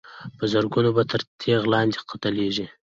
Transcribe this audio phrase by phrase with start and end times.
[0.37, 2.65] په زرګونو به تر تېغ لاندي قتلیږي